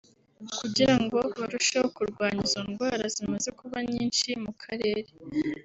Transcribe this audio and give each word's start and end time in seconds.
kugira 0.59 0.95
ngo 1.01 1.19
barusheho 1.39 1.87
kurwanya 1.95 2.41
izo 2.47 2.61
ndwara 2.69 3.03
zimaze 3.15 3.49
kuba 3.59 3.77
nyinshi 3.91 4.29
mu 4.43 4.51
Karere 4.61 5.09